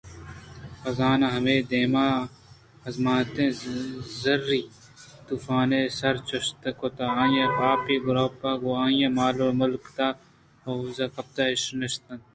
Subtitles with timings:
[0.81, 3.49] بِہ زاں ہمے دمانءَازامتیں
[4.21, 4.61] زِری
[5.27, 10.11] طوفانےءَسرچِست کُتءُ آہانی آپی گُراب گوں آہانی مالءُ مِلکتاں
[10.63, 12.05] ہورزرءِ گُبّءَایر نِشت